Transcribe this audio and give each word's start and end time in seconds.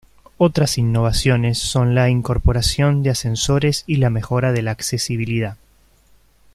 Otras 0.39 0.79
innovaciones 0.79 1.59
son 1.59 1.93
la 1.93 2.09
incorporación 2.09 3.03
de 3.03 3.11
ascensores 3.11 3.83
y 3.85 3.97
la 3.97 4.09
mejora 4.09 4.51
de 4.51 4.63
la 4.63 4.71
accesibilidad. 4.71 5.57